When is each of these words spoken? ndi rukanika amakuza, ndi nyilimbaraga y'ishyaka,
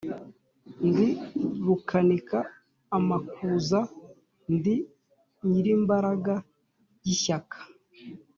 ndi 0.87 1.07
rukanika 1.65 2.39
amakuza, 2.97 3.79
ndi 4.55 4.75
nyilimbaraga 5.47 6.35
y'ishyaka, 7.05 7.57